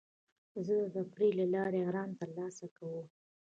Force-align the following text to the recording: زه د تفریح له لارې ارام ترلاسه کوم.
زه 0.65 0.75
د 0.83 0.87
تفریح 1.03 1.33
له 1.39 1.45
لارې 1.55 1.79
ارام 1.89 2.09
ترلاسه 2.21 2.65
کوم. 2.77 3.05